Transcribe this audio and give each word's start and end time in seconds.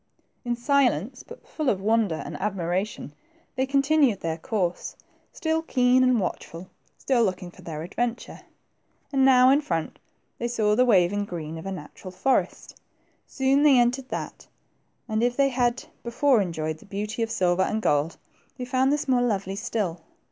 In 0.43 0.55
silence, 0.55 1.21
but 1.21 1.47
full 1.47 1.69
of 1.69 1.79
wonder 1.79 2.15
and 2.15 2.35
admiration, 2.41 3.13
they 3.55 3.67
continued 3.67 4.21
their 4.21 4.39
course, 4.39 4.95
still 5.31 5.61
keen 5.61 6.01
and 6.01 6.19
watchful, 6.19 6.71
still 6.97 7.23
looking 7.23 7.51
for 7.51 7.61
their 7.61 7.83
adventure. 7.83 8.41
And 9.13 9.23
now, 9.23 9.51
in 9.51 9.61
front, 9.61 9.99
they 10.39 10.47
saw 10.47 10.75
the 10.75 10.85
waving 10.85 11.25
green 11.25 11.59
of 11.59 11.67
a 11.67 11.71
natural 11.71 12.09
forest. 12.09 12.75
Soon 13.27 13.61
they 13.61 13.77
entered 13.77 14.05
upon 14.05 14.29
thaf, 14.39 14.47
and 15.07 15.21
if 15.21 15.37
they 15.37 15.49
had 15.49 15.83
before 16.01 16.41
enjoyed 16.41 16.79
the 16.79 16.85
beauty 16.85 17.21
of 17.21 17.29
the 17.29 17.35
silver 17.35 17.61
and 17.61 17.79
gold, 17.79 18.17
they 18.57 18.65
found 18.65 18.91
this 18.91 19.07
more 19.07 19.21
lovely 19.21 19.55
still. 19.55 20.01